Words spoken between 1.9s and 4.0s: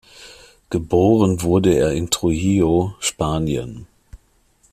in Trujillo, Spanien.